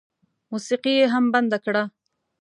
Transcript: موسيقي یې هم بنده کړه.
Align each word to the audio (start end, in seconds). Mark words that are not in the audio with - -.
موسيقي 0.51 0.91
یې 0.99 1.05
هم 1.13 1.25
بنده 1.33 1.57
کړه. 1.65 1.83